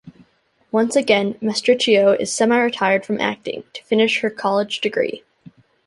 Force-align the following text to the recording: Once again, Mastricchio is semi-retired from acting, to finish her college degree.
Once 0.71 0.95
again, 0.95 1.35
Mastricchio 1.43 2.19
is 2.19 2.33
semi-retired 2.33 3.05
from 3.05 3.21
acting, 3.21 3.63
to 3.73 3.83
finish 3.83 4.21
her 4.21 4.31
college 4.31 4.81
degree. 4.81 5.23